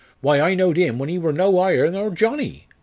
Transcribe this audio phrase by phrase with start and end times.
[0.21, 2.65] Why, I knowed 'im when he wor no 'igher nor Johnnie.